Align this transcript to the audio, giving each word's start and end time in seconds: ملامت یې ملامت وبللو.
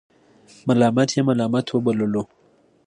ملامت 0.67 1.09
یې 1.15 1.21
ملامت 1.29 1.65
وبللو. 1.69 2.23